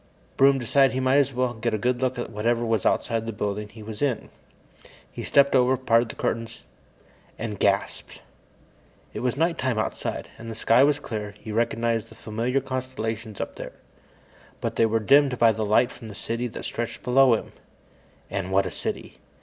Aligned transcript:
Broom 0.35 0.57
decided 0.57 0.93
he 0.95 0.99
might 0.99 1.17
as 1.19 1.31
well 1.31 1.53
get 1.53 1.75
a 1.75 1.77
good 1.77 2.01
look 2.01 2.17
at 2.17 2.31
whatever 2.31 2.65
was 2.65 2.87
outside 2.87 3.27
the 3.27 3.31
building 3.31 3.69
he 3.69 3.83
was 3.83 4.01
in. 4.01 4.31
He 5.11 5.21
stepped 5.21 5.53
over, 5.55 5.77
parted 5.77 6.09
the 6.09 6.15
curtains, 6.15 6.65
and 7.37 7.51
And 7.51 7.59
gasped! 7.59 8.19
It 9.13 9.19
was 9.19 9.37
night 9.37 9.59
time 9.59 9.77
outside, 9.77 10.27
and 10.39 10.49
the 10.49 10.55
sky 10.55 10.83
was 10.83 10.99
clear. 10.99 11.35
He 11.39 11.51
recognized 11.51 12.09
the 12.09 12.15
familiar 12.15 12.61
constellations 12.61 13.39
up 13.39 13.57
there. 13.57 13.73
But 14.59 14.75
they 14.75 14.87
were 14.87 14.99
dimmed 14.99 15.37
by 15.37 15.51
the 15.51 15.63
light 15.67 15.91
from 15.91 16.07
the 16.07 16.15
city 16.15 16.47
that 16.47 16.65
stretched 16.65 17.03
below 17.03 17.35
him. 17.35 17.51
And 18.27 18.51
what 18.51 18.65
a 18.65 18.71
city! 18.71 19.19